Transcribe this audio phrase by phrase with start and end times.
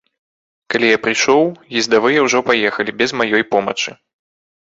[0.75, 1.43] Калі я прыйшоў,
[1.81, 3.91] ездавыя ўжо паехалі без маёй помачы.